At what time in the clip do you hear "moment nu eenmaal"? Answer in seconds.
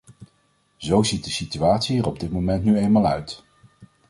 2.31-3.07